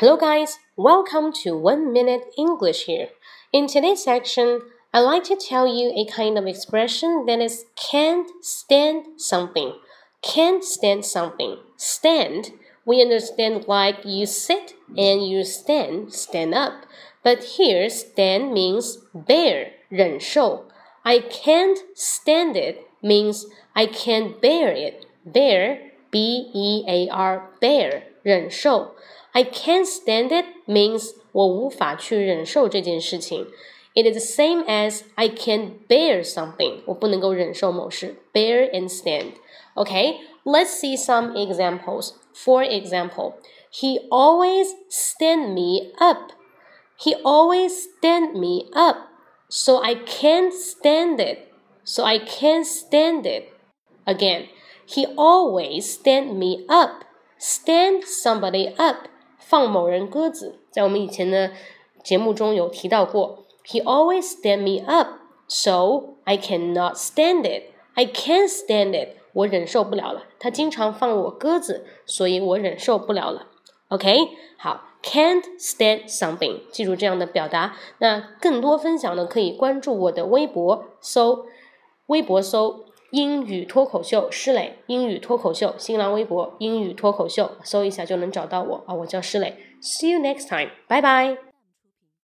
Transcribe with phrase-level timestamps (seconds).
[0.00, 0.58] Hello, guys.
[0.78, 3.08] Welcome to One Minute English here.
[3.52, 4.62] In today's section,
[4.94, 9.74] I'd like to tell you a kind of expression that is can't stand something.
[10.22, 11.58] Can't stand something.
[11.76, 12.52] Stand,
[12.86, 16.86] we understand like you sit and you stand, stand up.
[17.22, 20.64] But here, stand means bear, 忍受.
[21.04, 23.44] I can't stand it means
[23.76, 25.04] I can't bear it.
[25.26, 28.95] Bear, B E A R, bear, 忍受.
[29.33, 33.47] I can't stand it means 我无法去忍受这件事情。
[33.93, 36.81] It is the same as I can't bear something.
[36.85, 38.15] 我不能够忍受某事。
[38.33, 39.33] Bear and stand.
[39.75, 42.13] Okay, let's see some examples.
[42.33, 43.35] For example,
[43.71, 46.31] he always stand me up.
[46.97, 49.09] He always stand me up.
[49.49, 51.49] So I can't stand it.
[51.83, 53.53] So I can't stand it.
[54.05, 54.47] Again,
[54.87, 57.03] he always stand me up.
[57.39, 59.07] Stand somebody up.
[59.37, 61.51] 放某人鸽子，在我们以前的
[62.03, 63.45] 节目中有提到过。
[63.67, 67.71] He always stand me up, so I cannot stand it.
[67.93, 69.17] I can't stand it.
[69.33, 70.23] 我忍受不了了。
[70.39, 73.47] 他经常放我鸽子，所以我忍受不了了。
[73.89, 77.75] OK，好，can't stand something，记住这样的表达。
[77.99, 81.45] 那更多分享呢，可以关注我的微博，搜
[82.07, 82.85] 微博搜。
[83.10, 88.94] 英语脱口秀施磊，英语脱口秀，新浪微博英语脱口秀，搜一下就能找到我啊！
[88.94, 91.49] 我叫施磊，See you next time，拜拜。